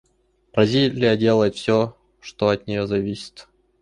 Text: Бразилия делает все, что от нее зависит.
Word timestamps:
Бразилия 0.51 1.15
делает 1.15 1.53
все, 1.53 1.95
что 2.21 2.49
от 2.49 2.65
нее 2.65 2.87
зависит. 2.87 3.47